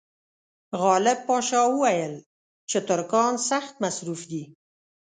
[0.81, 2.13] غالب پاشا وویل
[2.69, 4.43] چې ترکان سخت مصروف دي.